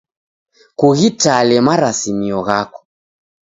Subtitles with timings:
[0.79, 2.79] Kughitale marasimio ghako.